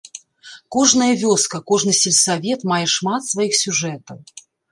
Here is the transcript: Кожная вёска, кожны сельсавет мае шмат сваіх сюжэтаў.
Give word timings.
Кожная 0.75 1.09
вёска, 1.23 1.57
кожны 1.73 1.93
сельсавет 2.01 2.65
мае 2.73 2.81
шмат 2.97 3.21
сваіх 3.31 3.53
сюжэтаў. 3.61 4.17